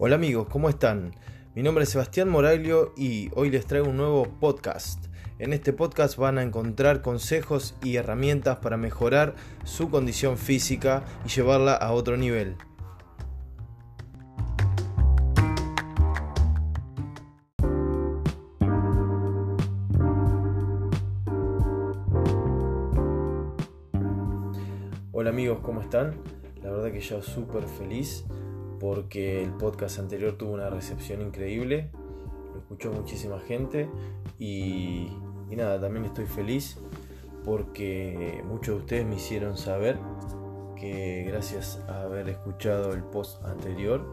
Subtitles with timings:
[0.00, 1.10] Hola amigos, ¿cómo están?
[1.56, 5.06] Mi nombre es Sebastián Moraglio y hoy les traigo un nuevo podcast.
[5.40, 9.34] En este podcast van a encontrar consejos y herramientas para mejorar
[9.64, 12.54] su condición física y llevarla a otro nivel.
[25.10, 26.14] Hola amigos, ¿cómo están?
[26.62, 28.24] La verdad que yo súper feliz
[28.78, 31.90] porque el podcast anterior tuvo una recepción increíble,
[32.52, 33.88] lo escuchó muchísima gente
[34.38, 35.08] y,
[35.50, 36.78] nada, también estoy feliz
[37.44, 39.98] porque muchos de ustedes me hicieron saber
[40.76, 44.04] que gracias a haber escuchado el post anterior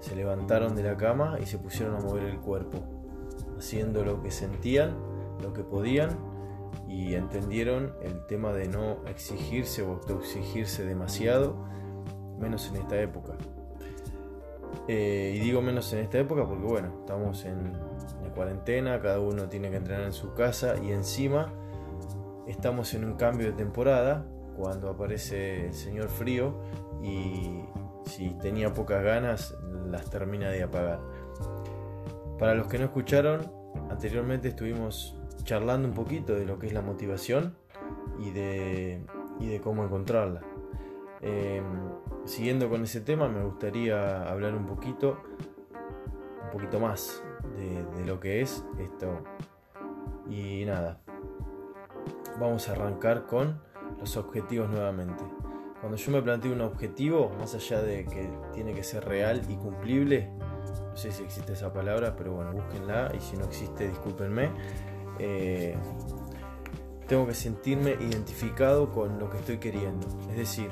[0.00, 2.78] se levantaron de la cama y se pusieron a mover el cuerpo,
[3.58, 4.96] haciendo lo que sentían,
[5.42, 6.10] lo que podían
[6.88, 11.56] y entendieron el tema de no exigirse o autoexigirse demasiado,
[12.38, 13.36] menos en esta época.
[14.88, 17.72] Eh, y digo menos en esta época porque bueno, estamos en,
[18.34, 21.52] cuarentena, cada uno tiene que entrenar en su casa y encima
[22.46, 24.24] estamos en un cambio de temporada
[24.56, 26.58] cuando aparece el señor frío
[27.02, 27.62] y
[28.06, 29.54] si tenía pocas ganas
[29.90, 31.00] las termina de apagar.
[32.38, 33.52] Para los que no escucharon,
[33.90, 37.54] anteriormente estuvimos charlando un poquito de lo que es la motivación
[38.18, 39.04] y de,
[39.38, 40.40] y de cómo encontrarla.
[41.22, 41.64] Em,
[42.24, 45.22] siguiendo con ese tema, me gustaría hablar un poquito,
[46.44, 47.22] un poquito más
[47.56, 49.22] de, lo que es esto.
[50.28, 51.00] Y nada,
[52.40, 53.60] vamos a arrancar con
[54.00, 55.22] los objetivos nuevamente.
[55.80, 59.56] Cuando yo me planteo un objetivo, más allá de que tiene que ser real y
[59.56, 60.30] cumplible,
[60.90, 64.50] no sé si existe esa palabra, pero bueno, búsquenla y si no existe, discúlpenme.
[65.18, 65.76] Eh,
[67.06, 70.06] tengo que sentirme identificado con lo que estoy queriendo.
[70.30, 70.70] Es decir,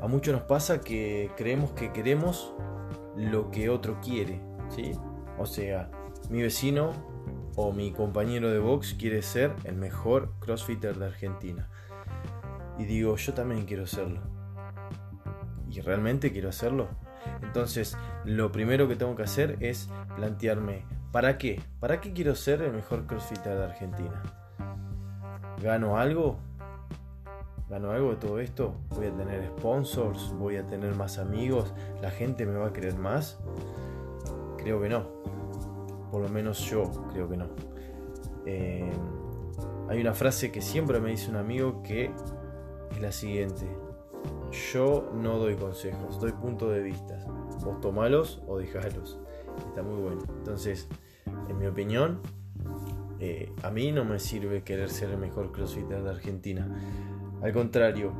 [0.00, 2.54] a muchos nos pasa que creemos que queremos
[3.16, 4.92] lo que otro quiere, ¿sí?
[5.38, 5.90] O sea,
[6.30, 6.92] mi vecino
[7.56, 11.68] o mi compañero de box quiere ser el mejor crossfitter de Argentina.
[12.78, 14.20] Y digo, yo también quiero serlo.
[15.68, 16.88] ¿Y realmente quiero hacerlo?
[17.42, 21.60] Entonces, lo primero que tengo que hacer es plantearme, ¿para qué?
[21.78, 24.22] ¿Para qué quiero ser el mejor crossfitter de Argentina?
[25.62, 26.38] ¿Gano algo?
[27.70, 31.72] Gano algo de todo esto, voy a tener sponsors, voy a tener más amigos,
[32.02, 33.38] la gente me va a querer más.
[34.58, 35.06] Creo que no.
[36.10, 37.46] Por lo menos yo creo que no.
[38.44, 38.90] Eh,
[39.88, 42.10] hay una frase que siempre me dice un amigo que
[42.90, 43.66] es la siguiente.
[44.72, 47.24] Yo no doy consejos, doy puntos de vista.
[47.64, 49.20] Vos tomalos o dejalos.
[49.68, 50.22] Está muy bueno.
[50.38, 50.88] Entonces,
[51.48, 52.20] en mi opinión,
[53.20, 56.66] eh, a mí no me sirve querer ser el mejor crossfitter de Argentina.
[57.42, 58.12] Al contrario,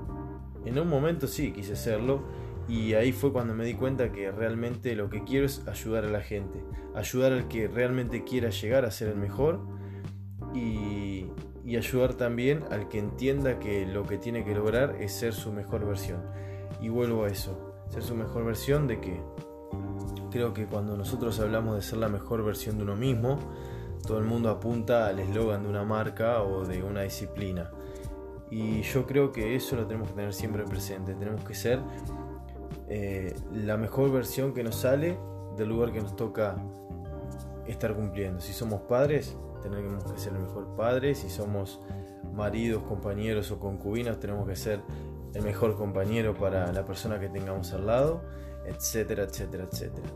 [0.64, 2.22] en un momento sí quise hacerlo
[2.68, 6.08] y ahí fue cuando me di cuenta que realmente lo que quiero es ayudar a
[6.08, 6.62] la gente,
[6.94, 9.60] ayudar al que realmente quiera llegar a ser el mejor
[10.54, 11.26] y,
[11.76, 15.86] ayudar también al que entienda que lo que tiene que lograr es ser su mejor
[15.86, 16.20] versión.
[16.82, 19.20] Y vuelvo a eso, ser su mejor versión de que
[20.32, 23.38] creo que cuando nosotros hablamos de ser la mejor versión de uno mismo,
[24.04, 27.70] todo el mundo apunta al eslogan de una marca o de una disciplina.
[28.50, 31.14] Y yo creo que eso lo tenemos que tener siempre presente.
[31.14, 31.80] Tenemos que ser
[32.88, 35.16] eh, la mejor versión que nos sale
[35.56, 36.56] del lugar que nos toca
[37.66, 38.40] estar cumpliendo.
[38.40, 41.14] Si somos padres, tenemos que ser el mejor padre.
[41.14, 41.80] Si somos
[42.32, 44.80] maridos, compañeros o concubinas, tenemos que ser
[45.34, 48.22] el mejor compañero para la persona que tengamos al lado,
[48.66, 50.08] etcétera, etcétera, etcétera.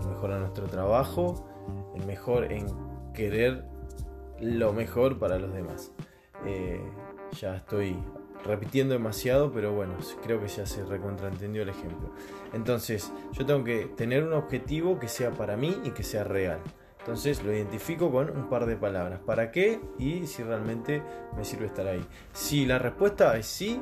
[0.00, 1.46] El mejor en nuestro trabajo,
[1.94, 2.66] el mejor en
[3.12, 3.64] querer
[4.40, 5.92] lo mejor para los demás.
[6.44, 6.80] Eh,
[7.32, 7.96] ya estoy
[8.44, 12.10] repitiendo demasiado, pero bueno, creo que ya se recontraentendió el ejemplo.
[12.52, 16.60] Entonces, yo tengo que tener un objetivo que sea para mí y que sea real.
[17.00, 19.20] Entonces lo identifico con un par de palabras.
[19.24, 19.80] ¿Para qué?
[19.98, 21.02] Y si realmente
[21.36, 22.04] me sirve estar ahí.
[22.34, 23.80] Si la respuesta es sí,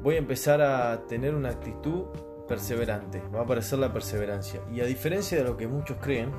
[0.00, 2.04] voy a empezar a tener una actitud
[2.46, 3.20] perseverante.
[3.34, 4.60] Va a aparecer la perseverancia.
[4.72, 6.30] Y a diferencia de lo que muchos creen,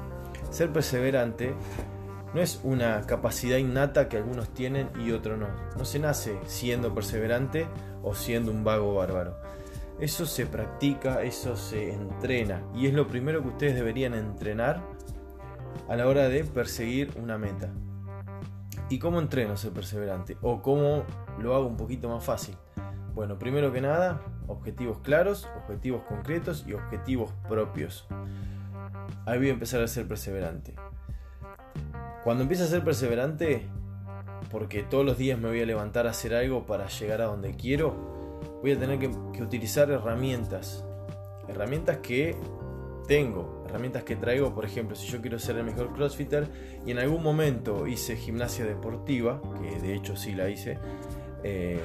[0.52, 1.54] ser perseverante
[2.34, 5.48] no es una capacidad innata que algunos tienen y otros no.
[5.78, 7.68] No se nace siendo perseverante
[8.04, 9.38] o siendo un vago bárbaro.
[10.00, 14.82] Eso se practica, eso se entrena y es lo primero que ustedes deberían entrenar
[15.88, 17.70] a la hora de perseguir una meta.
[18.90, 20.38] ¿Y cómo entreno ser perseverante?
[20.42, 21.04] ¿O cómo
[21.40, 22.56] lo hago un poquito más fácil?
[23.14, 28.08] Bueno, primero que nada, objetivos claros, objetivos concretos y objetivos propios.
[29.26, 30.76] Ahí voy a empezar a ser perseverante.
[32.24, 33.64] Cuando empiezo a ser perseverante,
[34.52, 37.56] porque todos los días me voy a levantar a hacer algo para llegar a donde
[37.56, 39.08] quiero, voy a tener que,
[39.42, 40.86] utilizar herramientas.
[41.48, 42.36] Herramientas que
[43.08, 46.48] tengo, herramientas que traigo, por ejemplo, si yo quiero ser el mejor crossfitter
[46.86, 50.78] y en algún momento hice gimnasia deportiva, que de hecho sí la hice,
[51.44, 51.80] eh,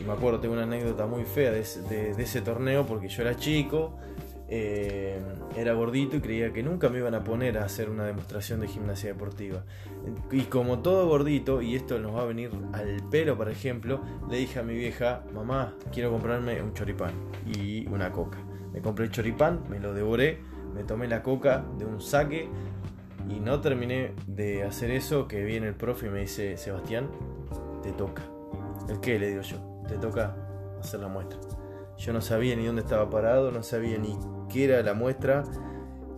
[0.00, 3.96] y me acuerdo, tengo una anécdota muy fea de ese, torneo porque yo era chico,
[4.50, 5.18] eh,
[5.56, 8.68] era gordito y creía que nunca me iban a poner a hacer una demostración de
[8.68, 9.64] gimnasia deportiva.
[10.30, 14.36] Y como todo gordito, y esto nos va a venir al pelo, por ejemplo, le
[14.38, 17.12] dije a mi vieja, mamá, quiero comprarme un choripán
[17.46, 18.38] y una coca.
[18.72, 20.40] Me compré el choripán, me lo devoré,
[20.74, 22.48] me tomé la coca de un saque
[23.28, 27.08] y no terminé de hacer eso que viene el profe y me dice, Sebastián,
[27.82, 28.22] te toca.
[28.88, 29.18] ¿El qué?
[29.18, 30.36] Le digo yo te toca
[30.78, 31.38] hacer la muestra.
[32.00, 34.16] Yo no sabía ni dónde estaba parado, no sabía ni
[34.48, 35.44] qué era la muestra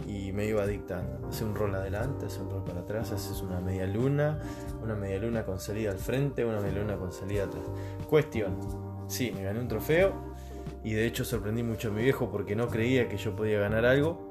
[0.07, 1.27] y me iba dictando.
[1.27, 4.39] Hace un rol adelante, hace un rol para atrás, haces una media luna,
[4.81, 7.65] una media luna con salida al frente, una media luna con salida atrás.
[8.09, 8.61] Cuestión,
[9.09, 10.13] sí, me gané un trofeo
[10.85, 13.85] y de hecho sorprendí mucho a mi viejo porque no creía que yo podía ganar
[13.85, 14.31] algo.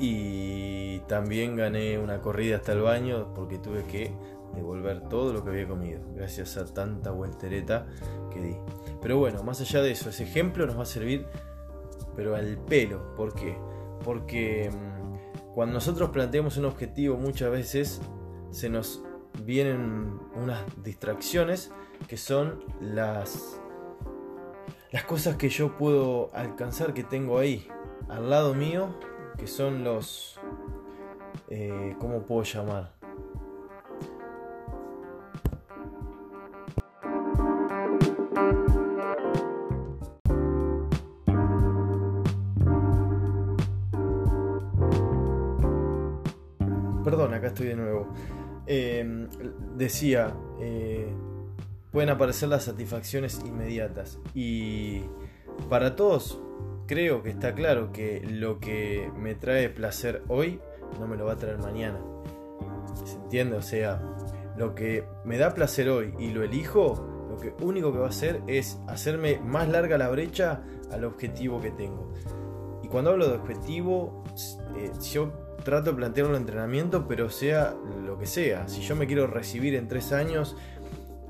[0.00, 4.12] Y también gané una corrida hasta el baño porque tuve que
[4.54, 7.86] devolver todo lo que había comido, gracias a tanta vueltereta
[8.30, 8.56] que di.
[9.00, 11.26] Pero bueno, más allá de eso, ese ejemplo nos va a servir,
[12.16, 13.14] pero al pelo.
[13.14, 13.56] ¿Por qué?
[14.04, 18.00] Porque mm, cuando nosotros planteamos un objetivo muchas veces
[18.50, 19.02] se nos
[19.44, 21.70] vienen unas distracciones
[22.08, 23.60] que son las
[24.92, 27.68] las cosas que yo puedo alcanzar que tengo ahí
[28.08, 28.98] al lado mío
[29.38, 30.38] que son los
[31.48, 32.99] eh, cómo puedo llamar
[49.80, 51.08] decía, eh,
[51.90, 54.18] pueden aparecer las satisfacciones inmediatas.
[54.34, 55.00] Y
[55.68, 56.38] para todos,
[56.86, 60.60] creo que está claro que lo que me trae placer hoy
[61.00, 61.98] no me lo va a traer mañana.
[63.04, 63.56] ¿Se entiende?
[63.56, 64.02] O sea,
[64.56, 68.10] lo que me da placer hoy y lo elijo, lo que único que va a
[68.10, 70.62] hacer es hacerme más larga la brecha
[70.92, 72.12] al objetivo que tengo.
[72.82, 74.24] Y cuando hablo de objetivo,
[74.76, 77.74] eh, yo trato de plantear un entrenamiento, pero sea
[78.04, 78.68] lo que sea.
[78.68, 80.56] Si yo me quiero recibir en tres años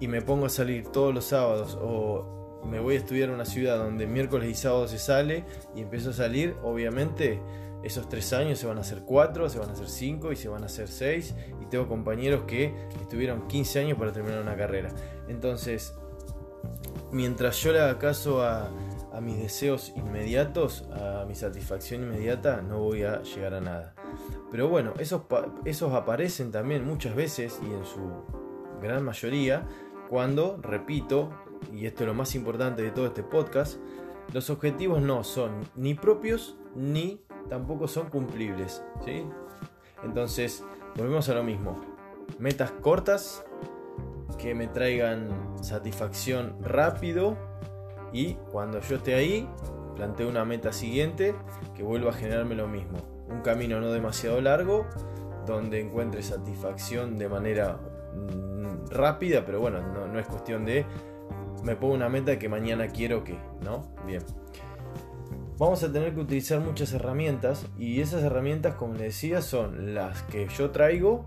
[0.00, 3.44] y me pongo a salir todos los sábados o me voy a estudiar en una
[3.44, 5.44] ciudad donde miércoles y sábado se sale
[5.75, 7.41] y empiezo a salir, obviamente
[7.82, 10.49] esos tres años se van a hacer cuatro, se van a hacer cinco y se
[10.49, 11.35] van a hacer seis.
[11.62, 14.91] Y tengo compañeros que estuvieron 15 años para terminar una carrera.
[15.29, 15.94] Entonces,
[17.11, 18.71] mientras yo le haga caso a,
[19.12, 23.94] a mis deseos inmediatos, a mi satisfacción inmediata, no voy a llegar a nada.
[24.50, 25.22] Pero bueno, esos,
[25.64, 28.10] esos aparecen también muchas veces y en su
[28.80, 29.66] gran mayoría
[30.08, 31.30] cuando, repito,
[31.72, 33.78] y esto es lo más importante de todo este podcast,
[34.32, 38.82] los objetivos no son ni propios ni tampoco son cumplibles.
[39.04, 39.24] ¿sí?
[40.02, 40.64] Entonces,
[40.96, 41.80] volvemos a lo mismo.
[42.38, 43.44] Metas cortas
[44.38, 45.28] que me traigan
[45.62, 47.36] satisfacción rápido
[48.12, 49.48] y cuando yo esté ahí,
[49.96, 51.34] planteo una meta siguiente
[51.74, 52.98] que vuelva a generarme lo mismo
[53.30, 54.86] un camino no demasiado largo,
[55.46, 57.78] donde encuentre satisfacción de manera
[58.14, 60.84] mm, rápida, pero bueno, no, es cuestión de
[61.62, 63.94] me pongo una meta que mañana quiero que, ¿no?
[64.06, 64.22] Bien.
[65.58, 70.22] Vamos a tener que utilizar muchas herramientas y esas herramientas, como les decía, son las
[70.24, 71.26] que yo traigo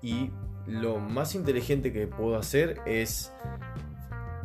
[0.00, 0.30] y
[0.66, 3.32] lo más inteligente que puedo hacer es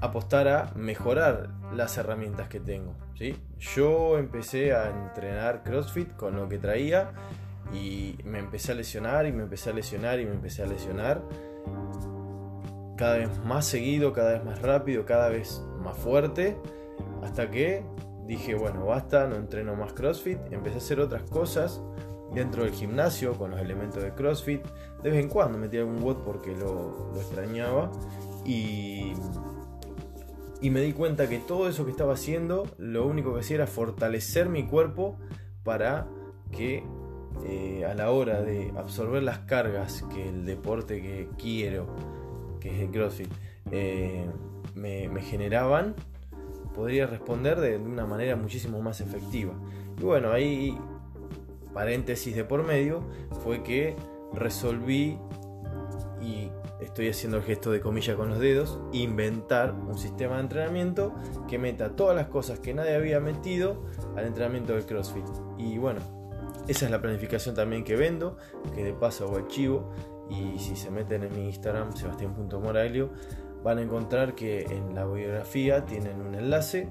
[0.02, 2.96] apostar a mejorar las herramientas que tengo.
[3.18, 3.36] ¿sí?
[3.60, 7.12] Yo empecé a entrenar CrossFit con lo que traía
[7.74, 11.22] y me empecé a lesionar y me empecé a lesionar y me empecé a lesionar.
[12.98, 16.58] Cada vez más seguido, cada vez más rápido, cada vez más fuerte.
[17.24, 17.84] Hasta que
[18.26, 20.40] dije, bueno, basta, no entreno más CrossFit.
[20.52, 21.82] Empecé a hacer otras cosas
[22.34, 24.66] dentro del gimnasio con los elementos de CrossFit.
[25.02, 27.92] De vez en cuando metía algún bot porque lo, lo extrañaba.
[28.46, 29.14] Y
[30.62, 33.68] y me di cuenta que todo eso que estaba haciendo, lo único que hacía era
[33.68, 35.18] fortalecer mi cuerpo
[35.64, 36.08] para
[36.52, 36.84] que
[37.46, 41.88] eh, a la hora de absorber las cargas que el deporte que quiero,
[42.60, 43.32] que es el CrossFit,
[43.72, 44.26] eh,
[44.76, 45.96] me, generaban,
[46.74, 49.54] podría responder de, una manera muchísimo más efectiva.
[49.98, 50.78] Y bueno, ahí,
[51.74, 53.02] paréntesis de por medio,
[53.44, 53.96] fue que
[54.34, 55.18] resolví
[56.90, 61.16] estoy haciendo el gesto de comilla con los dedos, inventar un sistema de entrenamiento
[61.48, 65.26] que meta todas las cosas que nadie había metido al entrenamiento del CrossFit.
[65.58, 66.02] Y bueno,
[66.68, 68.38] esa es la planificación también que vendo,
[68.76, 69.92] que de paso hago archivo.
[70.30, 73.12] Y si se meten en mi Instagram, sebastián.moraglio,
[73.64, 76.90] van a encontrar que en la biografía tienen un enlace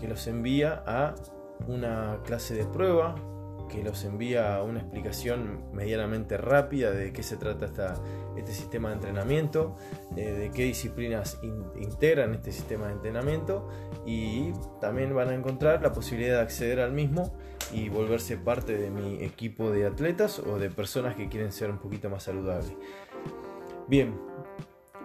[0.00, 1.14] que los envía a
[1.66, 3.14] una clase de prueba
[3.70, 7.94] que los envía una explicación medianamente rápida de qué se trata esta,
[8.36, 9.76] este sistema de entrenamiento,
[10.16, 11.38] eh, de qué disciplinas
[11.76, 13.68] integran este sistema de entrenamiento
[14.04, 17.32] y también van a encontrar la posibilidad de acceder al mismo
[17.72, 21.78] y volverse parte de mi equipo de atletas o de personas que quieren ser un
[21.78, 22.74] poquito más saludables.
[23.86, 24.14] Bien,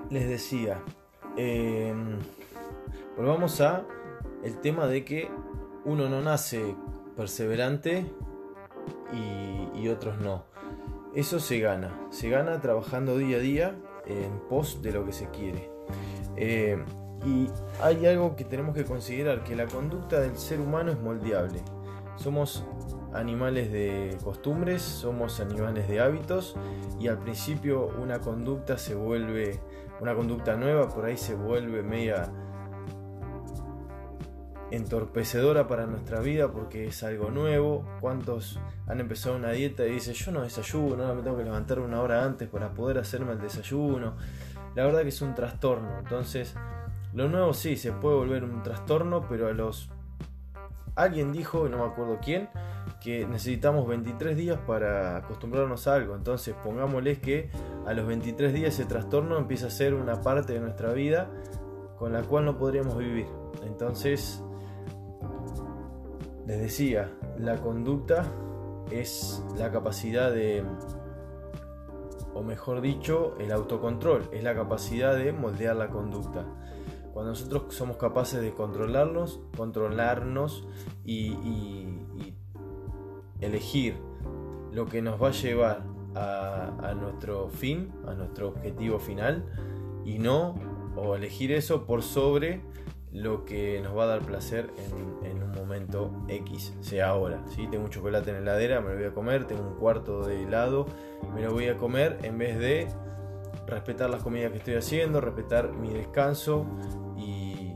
[0.09, 0.81] les decía,
[1.37, 2.19] em,
[3.15, 3.85] volvamos a
[4.43, 5.29] el tema de que
[5.85, 6.75] uno no nace
[7.15, 8.05] perseverante
[9.13, 10.45] y, otros no.
[11.13, 13.75] Eso se gana, se gana trabajando día a día
[14.07, 15.69] en pos de lo que se quiere.
[16.35, 16.83] Eh,
[17.25, 17.47] y
[17.81, 21.61] hay algo que tenemos que considerar, que la conducta del ser humano es moldeable.
[22.15, 22.65] Somos
[23.13, 26.55] animales de costumbres, somos animales de hábitos
[26.99, 29.59] y al principio una conducta se vuelve,
[30.01, 32.31] una conducta nueva por ahí se vuelve media
[34.71, 37.85] entorpecedora para nuestra vida porque es algo nuevo.
[38.01, 41.79] ¿Cuántos han empezado una dieta y dicen yo no desayuno, ahora me tengo que levantar
[41.79, 44.15] una hora antes para poder hacerme el desayuno?
[44.75, 45.99] La verdad que es un trastorno.
[45.99, 46.55] Entonces,
[47.13, 49.89] lo nuevo sí, se puede volver un trastorno, pero a los...
[50.95, 52.49] Alguien dijo, no me acuerdo quién,
[53.01, 56.15] que necesitamos 23 días para acostumbrarnos a algo.
[56.15, 57.49] Entonces, pongámosles que
[57.85, 61.29] a los 23 días ese trastorno empieza a ser una parte de nuestra vida
[61.97, 63.27] con la cual no podríamos vivir.
[63.65, 64.43] Entonces,
[66.45, 68.25] les decía, la conducta
[68.91, 70.63] es la capacidad de,
[72.33, 76.45] o mejor dicho, el autocontrol, es la capacidad de moldear la conducta.
[77.13, 80.67] Cuando nosotros somos capaces de controlarnos, controlarnos
[81.05, 81.33] y,
[83.41, 83.95] elegir
[84.71, 85.83] lo que nos va a llevar
[86.15, 89.45] a, nuestro fin, a nuestro objetivo final,
[90.03, 90.55] y no,
[90.95, 92.61] o elegir eso por sobre
[93.15, 94.69] lo que nos va a dar placer
[95.23, 97.41] en, un momento X, sea ahora.
[97.47, 97.65] ¿sí?
[97.71, 100.43] Tengo un chocolate en la heladera, me lo voy a comer, tengo un cuarto de
[100.43, 100.85] helado,
[101.33, 102.87] me lo voy a comer en vez de
[103.67, 106.65] respetar las comidas que estoy haciendo, respetar mi descanso
[107.17, 107.73] y,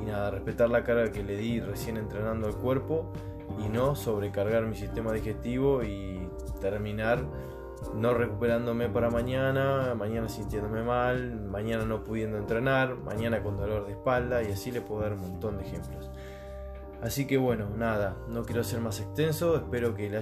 [0.00, 3.12] y nada, respetar la carga que le di recién entrenando al cuerpo
[3.58, 6.28] y no sobrecargar mi sistema digestivo y
[6.60, 7.24] terminar
[7.94, 13.92] no recuperándome para mañana, mañana sintiéndome mal, mañana no pudiendo entrenar, mañana con dolor de
[13.92, 16.10] espalda y así le puedo dar un montón de ejemplos.
[17.02, 20.20] Así que bueno, nada, no quiero ser más extenso, espero que le,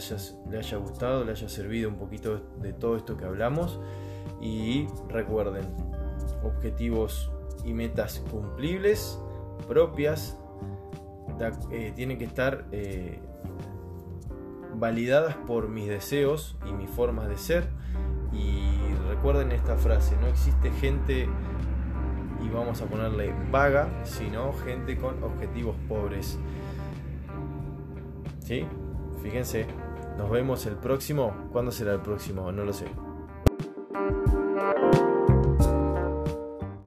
[0.51, 3.81] le haya gustado, le haya servido un poquito de todo esto que hablamos
[4.41, 5.65] y recuerden,
[6.43, 7.31] objetivos
[7.65, 9.19] y metas cumplibles,
[9.69, 10.37] propias,
[11.71, 12.67] eh, tienen que estar...
[12.73, 13.21] Eh,
[14.79, 17.69] validadas por mis deseos y mis formas de ser.
[18.33, 18.79] Y
[19.09, 21.29] recuerden esta frase, no existe gente,
[22.45, 26.39] y vamos a ponerle vaga, sino gente con objetivos pobres.
[28.41, 28.67] ¿Sí?
[29.23, 29.67] Fíjense,
[30.19, 31.35] nos vemos el próximo.
[31.53, 32.53] ¿Cuándo será el próximo?
[32.53, 32.87] No lo sé.